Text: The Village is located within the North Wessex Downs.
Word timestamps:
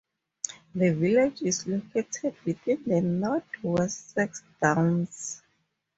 The 0.73 0.95
Village 0.95 1.43
is 1.43 1.67
located 1.67 2.35
within 2.43 2.81
the 2.89 3.01
North 3.01 3.43
Wessex 3.61 4.41
Downs. 4.59 5.43